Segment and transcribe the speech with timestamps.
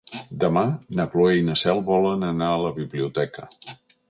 [0.43, 0.63] Demà
[0.99, 3.49] na Cloè i na Cel volen anar a la biblioteca.